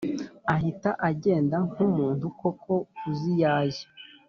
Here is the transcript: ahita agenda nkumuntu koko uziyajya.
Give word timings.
ahita 0.55 0.91
agenda 1.09 1.55
nkumuntu 1.67 2.25
koko 2.39 2.73
uziyajya. 3.09 3.85